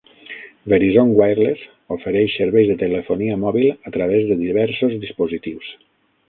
[0.71, 1.61] Verizon Wireless
[1.95, 5.71] ofereix serveis de telefonia mòbil a través de diversos dispositius.